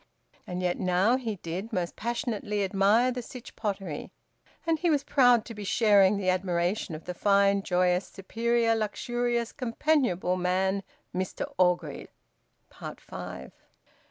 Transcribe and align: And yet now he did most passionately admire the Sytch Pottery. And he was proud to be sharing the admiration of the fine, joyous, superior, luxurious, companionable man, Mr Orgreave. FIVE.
And 0.47 0.63
yet 0.63 0.79
now 0.79 1.15
he 1.15 1.35
did 1.35 1.71
most 1.71 1.95
passionately 1.95 2.63
admire 2.63 3.11
the 3.11 3.21
Sytch 3.21 3.55
Pottery. 3.55 4.11
And 4.65 4.79
he 4.79 4.89
was 4.89 5.03
proud 5.03 5.45
to 5.45 5.53
be 5.53 5.63
sharing 5.63 6.17
the 6.17 6.31
admiration 6.31 6.95
of 6.95 7.05
the 7.05 7.13
fine, 7.13 7.61
joyous, 7.61 8.07
superior, 8.07 8.73
luxurious, 8.75 9.51
companionable 9.51 10.37
man, 10.37 10.81
Mr 11.15 11.53
Orgreave. 11.59 12.09
FIVE. 12.71 13.53